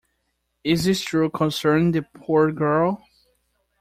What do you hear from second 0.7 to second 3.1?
this true concerning the poor girl?